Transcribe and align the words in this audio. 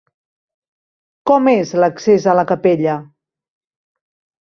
Com 1.31 1.51
és 1.53 1.75
l'accés 1.83 2.29
a 2.33 2.37
la 2.41 2.49
capella? 2.55 2.99